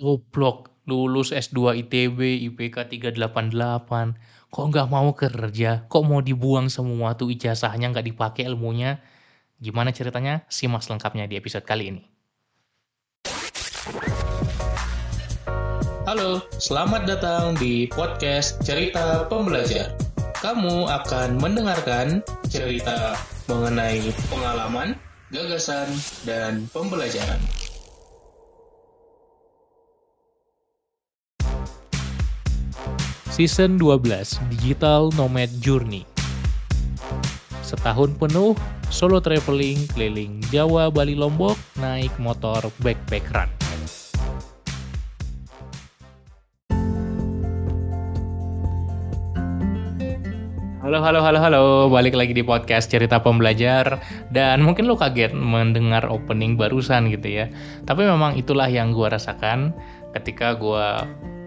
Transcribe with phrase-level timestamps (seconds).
[0.00, 4.16] Goblok, lulus S2 ITB, IPK 388,
[4.48, 9.04] kok nggak mau kerja, kok mau dibuang semua tuh ijazahnya, nggak dipakai ilmunya.
[9.60, 10.48] Gimana ceritanya?
[10.48, 12.02] Simak selengkapnya di episode kali ini.
[16.08, 19.92] Halo, selamat datang di podcast Cerita Pembelajar.
[20.40, 23.14] Kamu akan mendengarkan cerita
[23.44, 24.96] mengenai pengalaman,
[25.30, 25.92] gagasan,
[26.24, 27.38] dan pembelajaran.
[33.32, 34.12] Season 12
[34.52, 36.04] Digital Nomad Journey
[37.64, 38.52] Setahun penuh
[38.92, 43.48] solo traveling keliling Jawa, Bali, Lombok naik motor backpack run.
[50.84, 51.64] Halo, halo, halo, halo.
[51.88, 53.96] Balik lagi di podcast Cerita Pembelajar.
[54.28, 57.48] Dan mungkin lo kaget mendengar opening barusan gitu ya.
[57.88, 59.72] Tapi memang itulah yang gue rasakan
[60.12, 60.84] ketika gue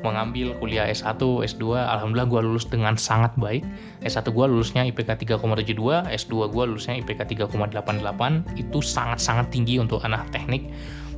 [0.05, 3.65] mengambil kuliah S1, S2, alhamdulillah gue lulus dengan sangat baik.
[4.05, 8.62] S1 gue lulusnya IPK 3,72, S2 gue lulusnya IPK 3,88.
[8.62, 10.70] Itu sangat-sangat tinggi untuk anak teknik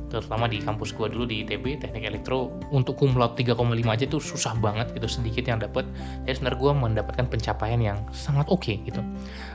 [0.08, 4.56] terutama di kampus gue dulu di ITB teknik elektro untuk kumlot 3,5 aja itu susah
[4.58, 5.84] banget gitu sedikit yang dapat
[6.24, 9.04] jadi sebenarnya gue mendapatkan pencapaian yang sangat oke okay, gitu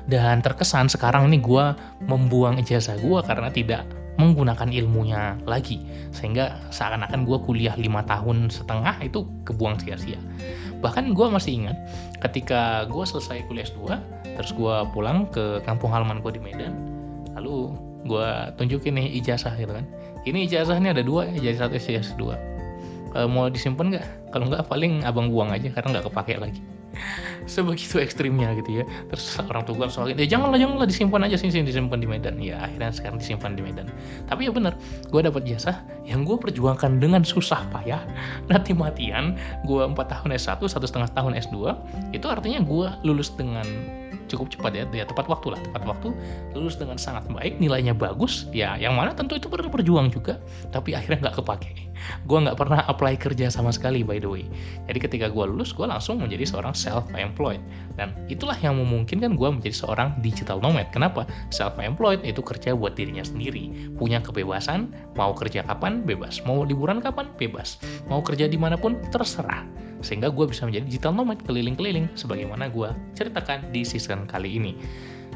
[0.06, 1.74] dan terkesan sekarang ini gue
[2.06, 3.84] membuang ijazah gue karena tidak
[4.22, 5.82] menggunakan ilmunya lagi
[6.14, 10.20] sehingga seakan-akan gue kuliah lima tahun setengah itu kebuang sia-sia.
[10.86, 11.78] Bahkan gue masih ingat
[12.22, 13.98] ketika gue selesai kuliah S2
[14.38, 16.74] terus gue pulang ke kampung halaman gue di Medan
[17.38, 17.74] lalu
[18.06, 18.28] gue
[18.60, 19.86] tunjukin nih ijazah gitu kan.
[20.24, 22.36] Ini ijazah ini ada dua ijazah satu ijazah dua.
[23.14, 24.06] E, mau disimpan nggak?
[24.34, 26.62] Kalau nggak paling abang buang aja karena nggak kepake lagi
[27.46, 28.86] sebegitu ekstrimnya gitu ya.
[29.12, 32.36] Terus orang tua gue soalnya ya janganlah janganlah disimpan aja sini sini disimpan di Medan.
[32.40, 33.88] Ya akhirnya sekarang disimpan di Medan.
[34.30, 34.74] Tapi ya benar
[35.10, 38.02] gue dapat jasa yang gue perjuangkan dengan susah payah.
[38.52, 39.36] Nanti matian
[39.68, 41.58] gue empat tahun S1 satu setengah tahun S2
[42.16, 43.66] itu artinya gue lulus dengan
[44.32, 46.10] cukup cepat ya, ya tepat waktu lah tepat waktu.
[46.56, 48.48] Lulus dengan sangat baik nilainya bagus.
[48.56, 50.40] Ya yang mana tentu itu perlu berjuang juga.
[50.72, 51.83] Tapi akhirnya nggak kepake
[52.28, 54.46] gue nggak pernah apply kerja sama sekali by the way.
[54.90, 57.62] Jadi ketika gue lulus gue langsung menjadi seorang self employed
[57.96, 60.90] dan itulah yang memungkinkan gue menjadi seorang digital nomad.
[60.92, 61.24] Kenapa?
[61.54, 63.96] Self employed itu kerja buat dirinya sendiri.
[63.98, 66.42] Punya kebebasan mau kerja kapan bebas.
[66.44, 67.80] Mau liburan kapan bebas.
[68.10, 69.66] Mau kerja di mana pun terserah.
[70.04, 74.76] Sehingga gue bisa menjadi digital nomad keliling-keliling sebagaimana gue ceritakan di season kali ini.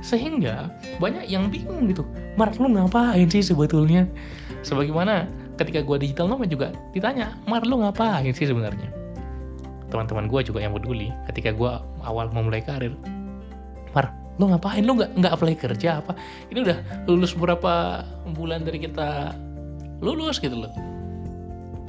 [0.03, 0.69] Sehingga
[1.01, 2.05] banyak yang bingung gitu.
[2.37, 4.05] Mark lu ngapain sih sebetulnya?
[4.61, 5.25] Sebagaimana
[5.57, 8.93] ketika gue digital nomad juga ditanya Mar lu ngapain sih sebenarnya?
[9.89, 11.71] Teman-teman gue juga yang peduli ketika gue
[12.05, 12.93] awal memulai karir
[13.91, 14.85] Mar lu ngapain?
[14.85, 16.13] Lu nggak nggak apply kerja apa?
[16.53, 16.77] Ini udah
[17.09, 18.05] lulus berapa
[18.37, 19.33] bulan dari kita
[19.99, 20.73] lulus gitu loh.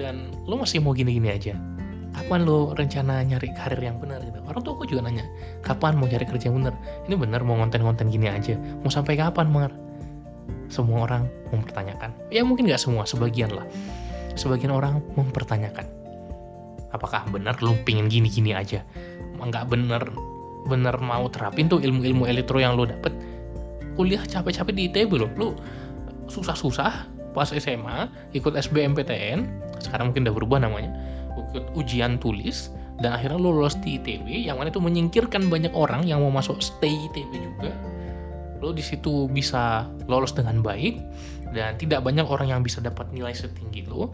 [0.00, 1.54] Dan lu masih mau gini-gini aja.
[2.16, 4.40] Kapan lo rencana nyari karir yang benar gitu?
[4.48, 5.22] Orang tua aku juga nanya
[5.60, 6.74] kapan mau cari kerja yang benar?
[7.06, 8.56] Ini benar mau konten-konten gini aja.
[8.80, 9.70] Mau sampai kapan mar
[10.68, 12.12] semua orang mempertanyakan.
[12.28, 13.64] Ya mungkin nggak semua, sebagian lah.
[14.36, 15.88] Sebagian orang mempertanyakan.
[16.92, 18.84] Apakah benar lu pingin gini-gini aja?
[19.40, 20.02] Nggak bener,
[20.68, 23.12] bener mau terapin tuh ilmu-ilmu elektro yang lu dapet.
[23.98, 25.30] Kuliah capek-capek di ITB loh.
[25.34, 25.48] Lu
[26.30, 29.46] susah-susah pas SMA, ikut SBMPTN,
[29.80, 30.90] sekarang mungkin udah berubah namanya,
[31.36, 36.02] ikut ujian tulis, dan akhirnya lu lolos di ITB, yang mana itu menyingkirkan banyak orang
[36.08, 37.72] yang mau masuk stay ITB juga
[38.58, 40.98] lo di situ bisa lolos dengan baik
[41.54, 44.12] dan tidak banyak orang yang bisa dapat nilai setinggi lo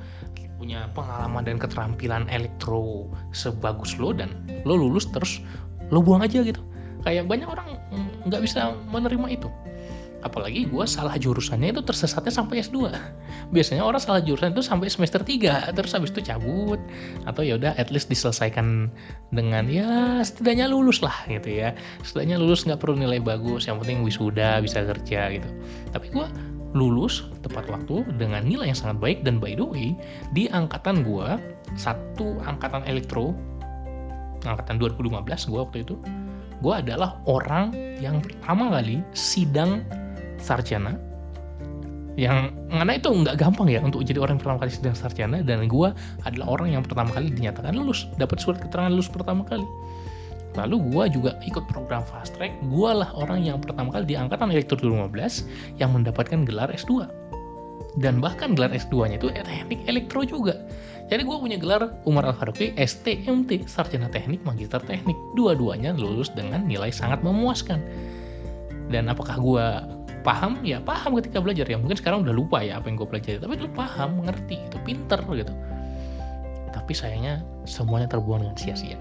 [0.60, 4.32] punya pengalaman dan keterampilan elektro sebagus lo dan
[4.64, 5.42] lo lulus terus
[5.92, 6.62] lo buang aja gitu.
[7.04, 7.76] Kayak banyak orang
[8.24, 9.48] nggak bisa menerima itu
[10.24, 12.90] apalagi gue salah jurusannya itu tersesatnya sampai S2
[13.52, 16.80] biasanya orang salah jurusan itu sampai semester 3 terus habis itu cabut.
[17.28, 18.88] Atau ya udah at least diselesaikan
[19.34, 21.76] dengan ya setidaknya lulus lah gitu ya.
[22.02, 25.48] Setidaknya lulus nggak perlu nilai bagus yang penting wisuda bisa kerja gitu.
[25.92, 26.26] Tapi gue
[26.74, 29.94] lulus tepat waktu dengan nilai yang sangat baik dan by the way
[30.34, 31.38] di angkatan gue
[31.78, 33.30] satu angkatan elektro
[34.42, 35.94] angkatan 2015 gue waktu itu
[36.58, 37.70] gue adalah orang
[38.02, 39.86] yang pertama kali sidang
[40.44, 41.00] sarjana
[42.14, 45.66] yang mana itu nggak gampang ya untuk jadi orang yang pertama kali sidang sarjana dan
[45.66, 45.88] gue
[46.22, 49.66] adalah orang yang pertama kali dinyatakan lulus dapat surat keterangan lulus pertama kali.
[50.54, 54.54] Lalu gue juga ikut program fast track gue lah orang yang pertama kali di angkatan
[54.54, 57.10] elektro 2015 yang mendapatkan gelar S2
[57.98, 60.54] dan bahkan gelar S2 nya itu teknik elektro juga.
[61.10, 65.14] Jadi gue punya gelar Umar Al Faruqi STMT Sarjana Teknik Magister Teknik.
[65.36, 67.82] Dua-duanya lulus dengan nilai sangat memuaskan.
[68.88, 69.66] Dan apakah gue
[70.24, 71.68] paham ya paham ketika belajar.
[71.68, 74.76] Ya mungkin sekarang udah lupa ya apa yang gue pelajari tapi lu paham mengerti itu
[74.82, 75.52] pinter gitu.
[76.72, 78.98] Tapi sayangnya semuanya terbuang dengan sia-sia.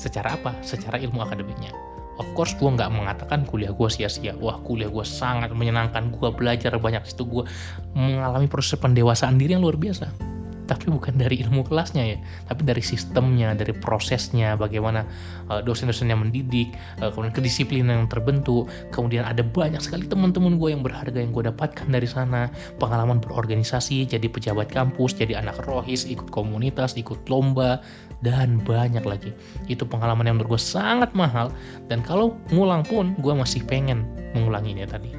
[0.00, 0.56] Secara apa?
[0.64, 1.74] Secara ilmu akademiknya.
[2.16, 4.32] Of course gue nggak mengatakan kuliah gue sia-sia.
[4.38, 7.04] Wah kuliah gue sangat menyenangkan gue belajar banyak.
[7.04, 7.44] Situ gue
[7.92, 10.31] mengalami proses pendewasaan diri yang luar biasa
[10.70, 15.06] tapi bukan dari ilmu kelasnya ya tapi dari sistemnya dari prosesnya bagaimana
[15.52, 16.72] uh, dosen-dosen yang mendidik
[17.04, 18.68] uh, kemudian kedisiplinan yang terbentuk.
[18.94, 22.48] Kemudian ada banyak sekali teman-teman gue yang berharga yang gue dapatkan dari sana.
[22.80, 27.82] Pengalaman berorganisasi jadi pejabat kampus jadi anak rohis ikut komunitas ikut lomba
[28.24, 29.30] dan banyak lagi.
[29.68, 31.50] Itu pengalaman yang menurut gue sangat mahal.
[31.90, 35.12] Dan kalau ngulang pun gue masih pengen mengulanginya tadi.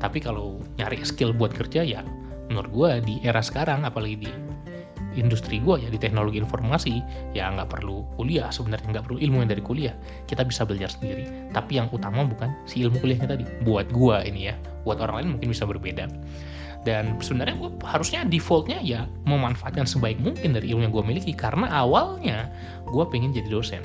[0.00, 2.00] Tapi kalau nyari skill buat kerja ya
[2.50, 4.30] menurut gue di era sekarang apalagi di
[5.18, 7.02] industri gue ya di teknologi informasi
[7.34, 9.94] ya nggak perlu kuliah sebenarnya nggak perlu ilmu yang dari kuliah.
[10.30, 14.50] Kita bisa belajar sendiri tapi yang utama bukan si ilmu kuliahnya tadi buat gue ini
[14.52, 14.54] ya.
[14.86, 16.06] Buat orang lain mungkin bisa berbeda.
[16.80, 21.68] Dan sebenarnya gue harusnya defaultnya ya memanfaatkan sebaik mungkin dari ilmu yang gue miliki karena
[21.68, 22.48] awalnya
[22.88, 23.84] gue pengen jadi dosen.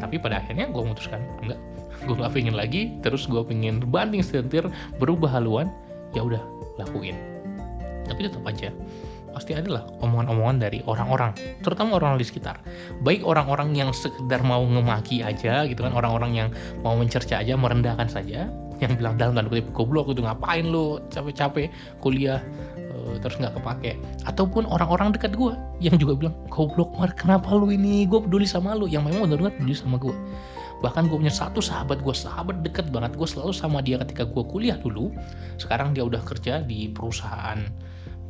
[0.00, 1.60] Tapi pada akhirnya gue memutuskan enggak
[2.08, 2.96] gue gak pengen lagi.
[3.04, 4.64] Terus gue pengen banting setir
[4.96, 5.68] berubah haluan
[6.16, 6.40] ya udah
[6.80, 7.14] lakuin.
[8.08, 8.72] Tapi tetap aja
[9.32, 11.32] pasti adalah omongan-omongan dari orang-orang,
[11.64, 12.60] terutama orang di sekitar.
[13.02, 16.48] Baik orang-orang yang sekedar mau ngemaki aja gitu kan, orang-orang yang
[16.84, 18.52] mau mencerca aja, merendahkan saja,
[18.82, 20.98] yang bilang dalam tanda kutip goblok itu ngapain lu?
[21.14, 21.70] Capek-capek
[22.02, 22.42] kuliah
[22.90, 23.94] uh, terus nggak kepake.
[24.26, 28.04] Ataupun orang-orang dekat gue yang juga bilang goblok mar kenapa lu ini?
[28.10, 28.90] Gue peduli sama lu.
[28.90, 30.14] Yang memang benar-benar peduli sama gue
[30.82, 33.14] bahkan gue punya satu sahabat gue sahabat deket banget.
[33.14, 35.14] Gue selalu sama dia ketika gue kuliah dulu.
[35.62, 37.62] Sekarang dia udah kerja di perusahaan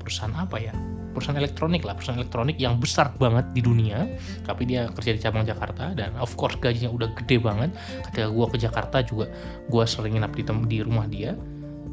[0.03, 0.75] perusahaan apa ya?
[1.13, 4.11] Perusahaan elektronik lah perusahaan elektronik yang besar banget di dunia.
[4.43, 7.71] Tapi dia kerja di cabang Jakarta dan of course gajinya udah gede banget.
[8.11, 9.31] Ketika gue ke Jakarta juga
[9.71, 11.39] gue sering nginap di, di rumah dia.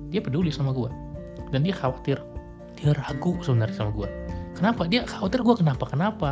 [0.09, 0.89] Dia peduli sama gue
[1.53, 2.17] dan dia khawatir.
[2.79, 4.09] Dia ragu sebenarnya sama gue
[4.59, 4.83] kenapa?
[4.91, 5.87] Dia khawatir gue kenapa?
[5.87, 6.29] Kenapa?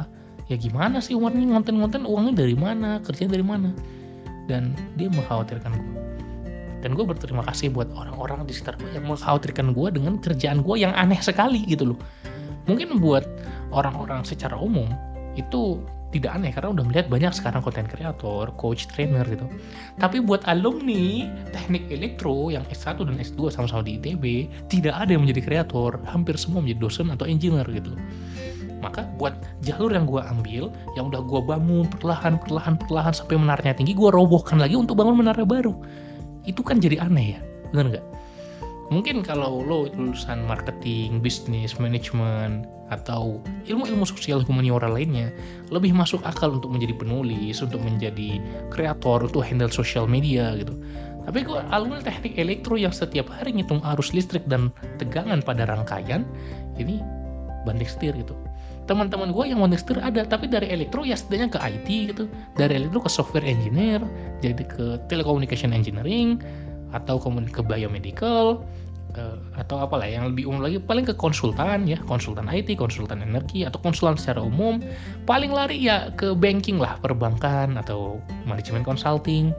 [0.52, 3.00] Ya gimana sih ini ngonten-ngonten uangnya dari mana?
[3.00, 3.72] Kerjanya dari mana?
[4.52, 6.07] Dan dia mengkhawatirkan gue
[6.82, 10.76] dan gue berterima kasih buat orang-orang di sekitar gue yang mengkhawatirkan gue dengan kerjaan gue
[10.78, 12.00] yang aneh sekali gitu loh
[12.68, 13.26] mungkin buat
[13.72, 14.92] orang-orang secara umum
[15.40, 15.82] itu
[16.16, 19.44] tidak aneh karena udah melihat banyak sekarang konten kreator, coach, trainer gitu.
[20.00, 25.28] Tapi buat alumni teknik elektro yang S1 dan S2 sama-sama di ITB, tidak ada yang
[25.28, 27.92] menjadi kreator, hampir semua menjadi dosen atau engineer gitu.
[28.80, 29.36] Maka buat
[29.66, 30.64] jalur yang gue ambil,
[30.96, 35.20] yang udah gue bangun perlahan, perlahan, perlahan sampai menarnya tinggi, gue robohkan lagi untuk bangun
[35.20, 35.76] menara baru
[36.48, 37.40] itu kan jadi aneh ya
[37.76, 38.06] benar nggak
[38.88, 45.28] mungkin kalau lo lulusan marketing, bisnis, manajemen, atau ilmu-ilmu sosial humaniora lainnya
[45.76, 48.40] lebih masuk akal untuk menjadi penulis, untuk menjadi
[48.72, 50.72] kreator, untuk handle social media gitu.
[51.28, 56.24] Tapi gue alumni teknik elektro yang setiap hari ngitung arus listrik dan tegangan pada rangkaian,
[56.80, 57.04] ini
[57.68, 58.32] banding setir gitu
[58.88, 62.24] teman-teman gue yang setir ada tapi dari elektro ya setidaknya ke IT gitu.
[62.56, 64.00] Dari elektro ke software engineer
[64.40, 66.40] jadi ke telecommunication engineering
[66.96, 68.64] atau kemudian ke biomedical
[69.20, 73.68] uh, atau apalah yang lebih umum lagi paling ke konsultan ya konsultan IT konsultan energi
[73.68, 74.80] atau konsultan secara umum.
[75.28, 79.52] Paling lari ya ke banking lah perbankan atau manajemen consulting.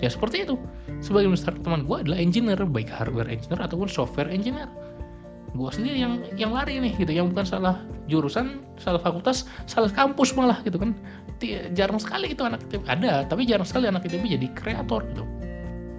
[0.00, 0.56] Ya seperti itu.
[1.04, 4.66] Sebagai besar teman gue adalah engineer baik hardware engineer ataupun software engineer
[5.50, 7.10] gue sendiri yang yang lari nih gitu.
[7.10, 7.76] Yang bukan salah
[8.06, 10.94] jurusan salah fakultas salah kampus malah gitu kan.
[11.72, 15.24] Jarang sekali itu anak ITB ada tapi jarang sekali anak ITB jadi kreator gitu.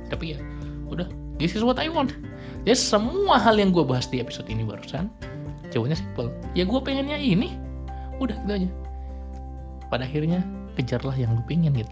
[0.07, 0.39] Tapi ya
[0.87, 1.07] udah.
[1.41, 2.13] This is what I want.
[2.69, 5.09] Jadi semua hal yang gue bahas di episode ini barusan
[5.73, 7.57] jawabannya simple ya gue pengennya ini.
[8.21, 8.69] Udah gitu aja.
[9.89, 10.45] Pada akhirnya
[10.77, 11.91] kejarlah yang lu pengen gitu.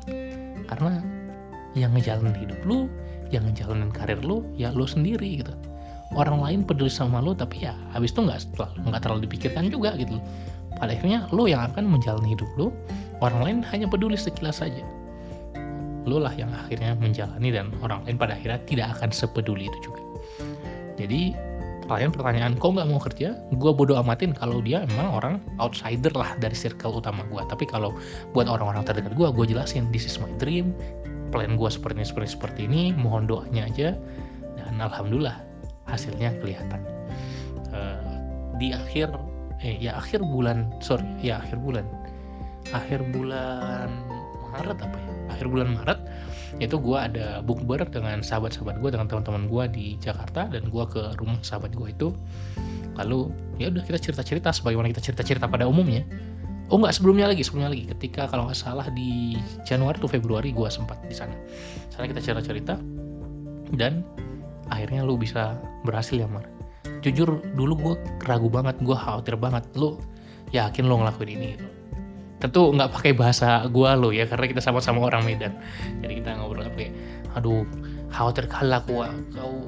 [0.70, 1.02] Karena
[1.78, 2.90] yang ngejalanin hidup lu
[3.30, 5.54] yang ngejalanin karir lu ya lu sendiri gitu
[6.18, 10.18] orang lain peduli sama lo tapi ya habis itu nggak nggak terlalu dipikirkan juga gitu
[10.80, 12.74] pada akhirnya lo yang akan menjalani hidup lo
[13.20, 14.84] orang lain hanya peduli sekilas saja.
[16.08, 20.02] Lo lah yang akhirnya menjalani dan orang lain pada akhirnya tidak akan sepeduli itu juga.
[20.96, 21.36] Jadi
[21.86, 23.36] pertanyaan-pertanyaan kok nggak mau kerja?
[23.60, 27.94] Gue bodoh amatin kalau dia emang orang outsider lah dari circle utama gue tapi kalau
[28.32, 30.72] buat orang-orang terdekat gue gue jelasin this is my dream.
[31.30, 32.96] Plan gue seperti ini seperti seperti ini.
[32.96, 33.90] Mohon doanya aja.
[34.58, 35.49] Dan alhamdulillah
[35.90, 36.82] hasilnya kelihatan.
[37.74, 38.02] Uh,
[38.58, 39.14] di akhir
[39.60, 41.86] eh ya akhir bulan sorry ya akhir bulan.
[42.70, 43.90] Akhir bulan
[44.54, 45.12] Maret apa ya?
[45.34, 46.00] Akhir bulan Maret
[46.58, 51.16] itu gue ada bukber dengan sahabat-sahabat gue dengan teman-teman gue di Jakarta dan gue ke
[51.22, 52.10] rumah sahabat gue itu.
[53.00, 53.32] Lalu
[53.62, 56.04] ya udah kita cerita-cerita sebagaimana kita cerita-cerita pada umumnya.
[56.70, 57.86] Oh nggak sebelumnya lagi sebelumnya lagi.
[57.90, 61.34] Ketika kalau nggak salah di Januari atau Februari gue sempat di sana.
[61.94, 62.76] Sana kita cerita-cerita
[63.78, 64.02] dan
[64.70, 66.46] akhirnya lu bisa berhasil ya Mar.
[67.06, 67.96] Jujur dulu gue
[68.26, 69.66] ragu banget gue khawatir banget.
[69.76, 70.00] Lu
[70.56, 71.52] yakin lo ngelakuin ini?
[72.40, 75.60] Tentu nggak pakai bahasa gua lo ya karena kita sama-sama orang Medan.
[76.00, 76.90] Jadi kita ngobrol pakai
[77.36, 77.68] aduh
[78.10, 79.04] khawatir kalah kau
[79.36, 79.68] kau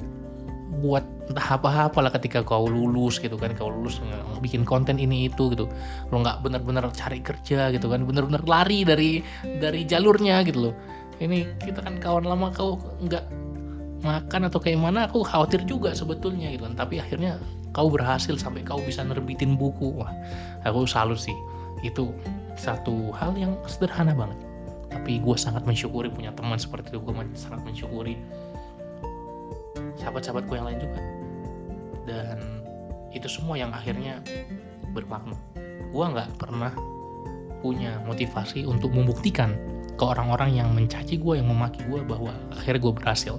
[0.80, 3.52] buat entah apa-apa lah ketika kau lulus gitu kan.
[3.52, 4.00] Kau lulus
[4.40, 5.68] bikin konten ini itu gitu.
[6.08, 8.08] Lo nggak benar-benar cari kerja gitu kan.
[8.08, 10.74] Benar-benar lari dari dari jalurnya gitu loh.
[11.20, 13.51] Ini kita kan kawan lama kau nggak
[14.02, 16.74] makan atau kayak mana aku khawatir juga sebetulnya gitu kan.
[16.76, 17.38] Tapi akhirnya
[17.72, 19.94] kau berhasil sampai kau bisa nerbitin buku.
[19.96, 20.10] Wah
[20.66, 21.34] aku salut sih.
[21.86, 22.12] Itu
[22.58, 24.38] satu hal yang sederhana banget.
[24.92, 27.00] Tapi gue sangat mensyukuri punya teman seperti itu.
[27.00, 28.20] Gue sangat mensyukuri
[29.96, 31.00] sahabat-sahabat gue yang lain juga.
[32.04, 32.38] Dan
[33.14, 34.20] itu semua yang akhirnya
[34.92, 35.38] bermakna.
[35.94, 36.74] Gue nggak pernah
[37.62, 39.54] punya motivasi untuk membuktikan
[39.94, 43.34] ke orang-orang yang mencaci gue yang memaki gue bahwa akhirnya gue berhasil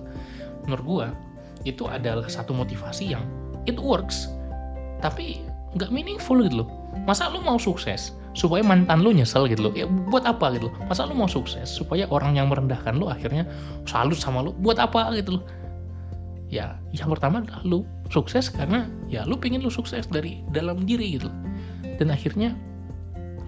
[0.65, 1.07] menurut gue
[1.73, 3.23] itu adalah satu motivasi yang
[3.69, 4.31] it works.
[4.99, 5.43] Tapi
[5.75, 6.69] nggak meaningful gitu loh.
[7.09, 9.73] Masa lu mau sukses supaya mantan lu nyesel gitu loh?
[9.73, 10.75] Ya buat apa gitu loh?
[10.87, 13.47] Masa lu mau sukses supaya orang yang merendahkan lu akhirnya
[13.87, 14.51] salut sama lu?
[14.61, 15.43] Buat apa gitu loh?
[16.53, 17.81] Ya yang pertama adalah lu
[18.13, 21.31] sukses karena ya lu pengen lu sukses dari dalam diri gitu
[21.97, 22.53] dan akhirnya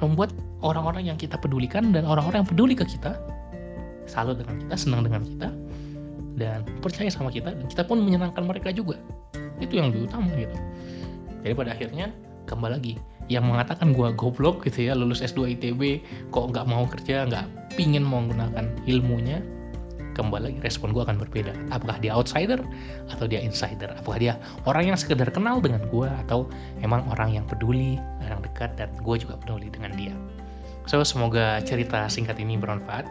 [0.02, 0.34] membuat
[0.66, 3.16] orang-orang yang kita pedulikan dan orang-orang yang peduli ke kita
[4.10, 5.48] salut dengan kita senang dengan kita
[6.36, 9.00] dan percaya sama kita dan kita pun menyenangkan mereka juga
[9.64, 10.56] itu yang lebih utama gitu
[11.42, 12.06] jadi pada akhirnya
[12.46, 12.94] kembali lagi
[13.26, 18.06] yang mengatakan gua goblok gitu ya lulus S2 ITB kok nggak mau kerja nggak pingin
[18.06, 19.42] menggunakan ilmunya
[20.16, 21.52] kembali lagi respon gue akan berbeda.
[21.76, 22.64] Apakah dia outsider
[23.12, 23.92] atau dia insider?
[24.00, 26.48] Apakah dia orang yang sekedar kenal dengan gue atau
[26.80, 30.16] emang orang yang peduli, yang dekat dan gue juga peduli dengan dia.
[30.88, 33.06] So semoga cerita singkat ini bermanfaat.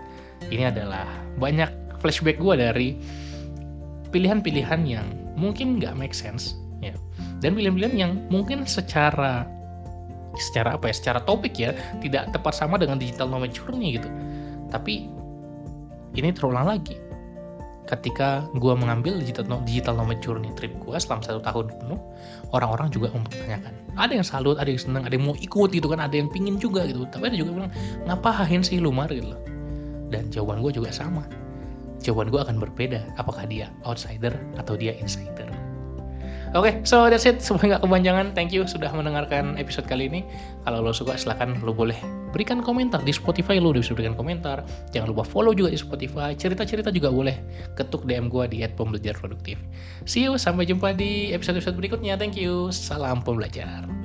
[0.49, 2.89] Ini adalah banyak flashback gue dari
[4.13, 5.09] pilihan-pilihan yang
[5.41, 6.53] mungkin nggak make sense,
[6.85, 6.93] ya.
[7.41, 9.49] Dan pilihan-pilihan yang mungkin secara
[10.37, 11.73] secara apa ya, secara topik ya,
[12.05, 14.13] tidak tepat sama dengan digital nomad journey gitu.
[14.69, 15.09] Tapi
[16.13, 17.01] ini terulang lagi.
[17.85, 22.01] Ketika gue mengambil digital, digital nomad journey trip gue selama satu tahun penuh
[22.53, 23.73] orang-orang juga mempertanyakan.
[23.97, 26.57] Ada yang salut ada yang seneng ada yang mau ikut gitu kan ada yang pingin
[26.61, 27.09] juga gitu.
[27.09, 27.73] Tapi ada juga bilang
[28.09, 29.13] ngapain sih lu mar?
[29.13, 29.55] Gitu
[30.15, 31.27] dan jawaban gue juga sama
[32.05, 35.49] jawaban gue akan berbeda apakah dia outsider atau dia insider
[36.55, 37.43] Oke, okay, so that's it.
[37.43, 38.27] Semoga nggak kepanjangan.
[38.31, 40.23] Thank you sudah mendengarkan episode kali ini.
[40.63, 41.99] Kalau lo suka, silahkan lo boleh
[42.31, 43.59] berikan komentar di Spotify.
[43.59, 44.63] Lo bisa berikan komentar.
[44.95, 46.31] Jangan lupa follow juga di Spotify.
[46.39, 47.35] Cerita-cerita juga boleh
[47.75, 49.59] ketuk DM gue di @pembelajar produktif.
[50.07, 52.15] See you, sampai jumpa di episode-episode berikutnya.
[52.15, 52.71] Thank you.
[52.71, 54.04] Salam pembelajar.